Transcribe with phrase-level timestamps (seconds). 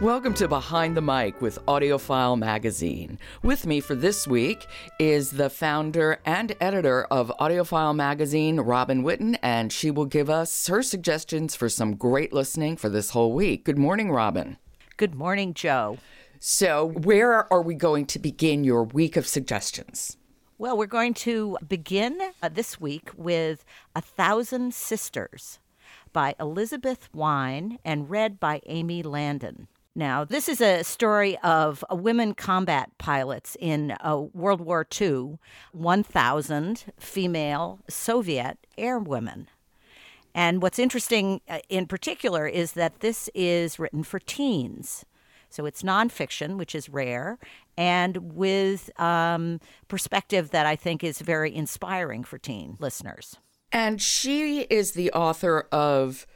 [0.00, 3.18] Welcome to Behind the Mic with AudioFile Magazine.
[3.42, 4.66] With me for this week
[4.98, 10.68] is the founder and editor of AudioFile Magazine, Robin Whitten, and she will give us
[10.68, 13.62] her suggestions for some great listening for this whole week.
[13.66, 14.56] Good morning, Robin.
[14.96, 15.98] Good morning, Joe.
[16.38, 20.16] So, where are we going to begin your week of suggestions?
[20.56, 25.58] Well, we're going to begin uh, this week with A Thousand Sisters
[26.14, 29.68] by Elizabeth Wein and read by Amy Landon.
[30.00, 35.36] Now, this is a story of women combat pilots in uh, World War II,
[35.72, 39.48] 1,000 female Soviet airwomen.
[40.34, 45.04] And what's interesting uh, in particular is that this is written for teens.
[45.50, 47.38] So it's nonfiction, which is rare,
[47.76, 53.36] and with um, perspective that I think is very inspiring for teen listeners.
[53.70, 56.26] And she is the author of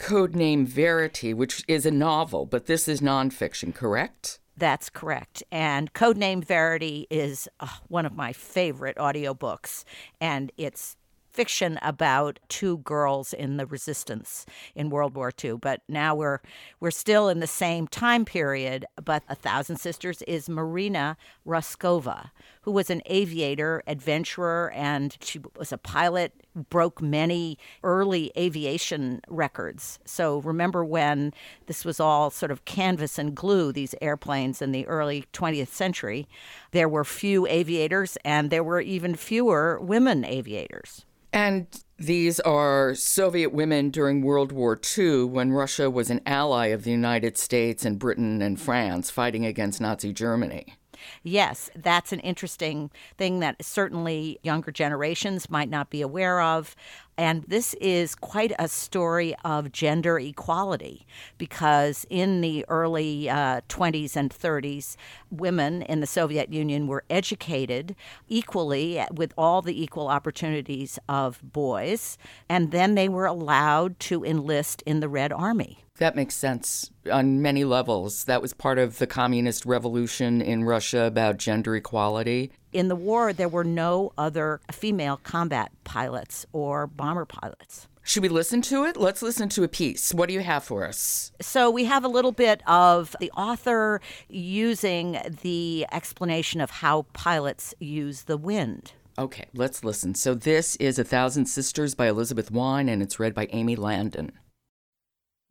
[0.00, 4.40] Codename Verity, which is a novel, but this is nonfiction, correct?
[4.56, 5.42] That's correct.
[5.52, 9.84] And Codename Verity is uh, one of my favorite audiobooks,
[10.20, 10.96] and it's
[11.32, 15.54] fiction about two girls in the resistance in World War II.
[15.54, 16.40] But now we're
[16.80, 18.84] we're still in the same time period.
[19.02, 22.30] But A Thousand Sisters is Marina Raskova,
[22.62, 26.32] who was an aviator, adventurer, and she was a pilot.
[26.68, 30.00] Broke many early aviation records.
[30.04, 31.32] So remember when
[31.66, 36.28] this was all sort of canvas and glue, these airplanes in the early 20th century,
[36.72, 41.06] there were few aviators and there were even fewer women aviators.
[41.32, 41.66] And
[41.98, 46.90] these are Soviet women during World War II when Russia was an ally of the
[46.90, 50.74] United States and Britain and France fighting against Nazi Germany.
[51.22, 56.76] Yes, that's an interesting thing that certainly younger generations might not be aware of.
[57.16, 64.16] And this is quite a story of gender equality because in the early uh, 20s
[64.16, 64.96] and 30s,
[65.30, 67.94] women in the Soviet Union were educated
[68.28, 72.16] equally with all the equal opportunities of boys.
[72.48, 75.84] And then they were allowed to enlist in the Red Army.
[76.00, 78.24] That makes sense on many levels.
[78.24, 82.52] That was part of the communist revolution in Russia about gender equality.
[82.72, 87.86] In the war, there were no other female combat pilots or bomber pilots.
[88.02, 88.96] Should we listen to it?
[88.96, 90.14] Let's listen to a piece.
[90.14, 91.32] What do you have for us?
[91.42, 94.00] So, we have a little bit of the author
[94.30, 98.94] using the explanation of how pilots use the wind.
[99.18, 100.14] Okay, let's listen.
[100.14, 104.32] So, this is A Thousand Sisters by Elizabeth Wein, and it's read by Amy Landon.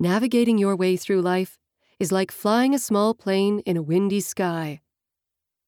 [0.01, 1.59] Navigating your way through life
[1.99, 4.79] is like flying a small plane in a windy sky.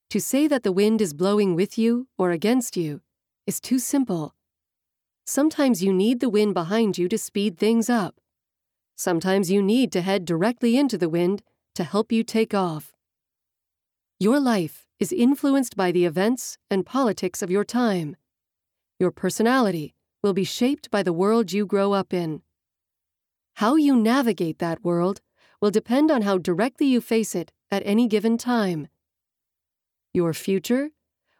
[0.10, 3.02] To say that the wind is blowing with you or against you
[3.46, 4.34] is too simple.
[5.26, 8.22] Sometimes you need the wind behind you to speed things up.
[8.96, 11.44] Sometimes you need to head directly into the wind
[11.76, 12.94] to help you take off.
[14.18, 18.16] Your life is influenced by the events and politics of your time.
[18.98, 19.94] Your personality
[20.24, 22.44] will be shaped by the world you grow up in.
[23.62, 25.22] How you navigate that world
[25.62, 28.88] will depend on how directly you face it at any given time.
[30.16, 30.90] Your future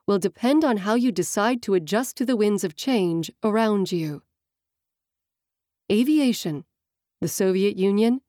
[0.06, 4.22] will depend on how you decide to adjust to the winds of change around you.
[5.92, 6.64] Aviation,
[7.22, 8.22] the Soviet Union,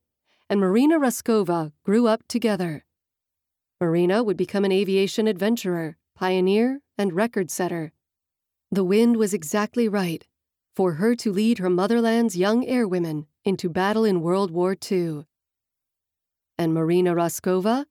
[0.48, 2.86] and Marina Raskova grew up together.
[3.78, 7.92] Marina would become an aviation adventurer, pioneer, and record setter.
[8.70, 10.26] The wind was exactly right
[10.74, 15.24] for her to lead her motherland's young airwomen into battle in World War II.
[16.58, 17.86] And Marina Raskova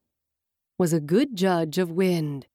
[0.77, 2.47] was a good judge of wind.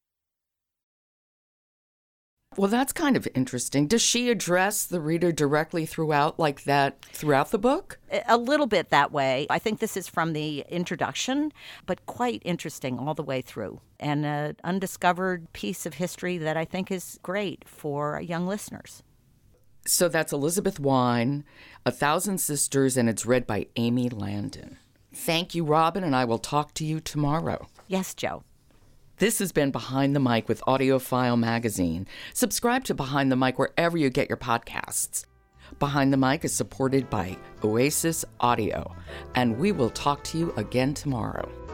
[2.56, 3.86] Well, that's kind of interesting.
[3.86, 7.98] Does she address the reader directly throughout, like that, throughout the book?
[8.26, 9.46] A little bit that way.
[9.50, 11.52] I think this is from the introduction,
[11.84, 13.80] but quite interesting all the way through.
[14.00, 19.02] And an undiscovered piece of history that I think is great for young listeners.
[19.86, 21.44] So that's Elizabeth Wein,
[21.84, 24.78] A Thousand Sisters, and it's read by Amy Landon.
[25.14, 27.68] Thank you, Robin, and I will talk to you tomorrow.
[27.86, 28.42] Yes, Joe.
[29.18, 32.06] This has been Behind the Mic with AudioFile Magazine.
[32.34, 35.24] Subscribe to Behind the Mic wherever you get your podcasts.
[35.78, 38.94] Behind the Mic is supported by Oasis Audio,
[39.34, 41.65] and we will talk to you again tomorrow.